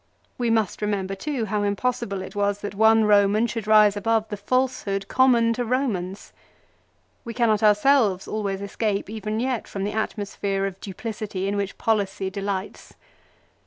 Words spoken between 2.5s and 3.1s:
that one